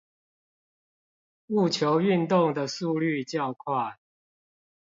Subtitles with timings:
[1.49, 3.99] 戊球運動的速率較快